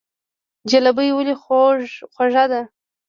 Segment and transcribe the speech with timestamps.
[0.71, 1.35] جلبي ولې
[2.13, 2.61] خوږه ده؟